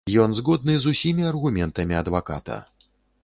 [0.21, 2.57] Ён згодны з усімі аргументамі адваката.